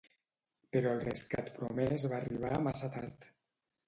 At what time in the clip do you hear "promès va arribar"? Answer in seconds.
1.57-2.55